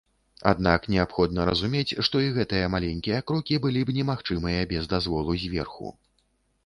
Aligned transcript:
Аднак 0.51 0.87
неабходна 0.93 1.43
разумець, 1.49 1.97
што 2.07 2.15
і 2.29 2.33
гэтыя 2.37 2.71
маленькія 2.77 3.19
крокі 3.33 3.61
былі 3.67 3.85
б 3.91 3.95
немагчымыя 4.01 4.67
без 4.73 4.93
дазволу 4.95 5.41
зверху. 5.47 5.97